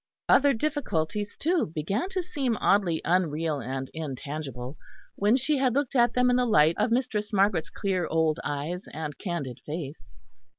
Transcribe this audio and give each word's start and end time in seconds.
Other 0.27 0.55
difficulties, 0.55 1.37
too, 1.37 1.67
began 1.75 2.09
to 2.09 2.23
seem 2.23 2.57
oddly 2.59 3.03
unreal 3.05 3.59
and 3.59 3.87
intangible, 3.93 4.75
when 5.15 5.35
she 5.35 5.59
had 5.59 5.75
looked 5.75 5.95
at 5.95 6.13
them 6.15 6.31
in 6.31 6.37
the 6.37 6.45
light 6.47 6.73
of 6.79 6.89
Mistress 6.89 7.31
Margaret's 7.31 7.69
clear 7.69 8.07
old 8.07 8.39
eyes 8.43 8.85
and 8.91 9.15
candid 9.19 9.59
face. 9.63 10.09